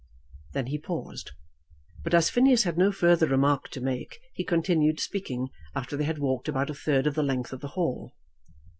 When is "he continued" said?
4.33-4.99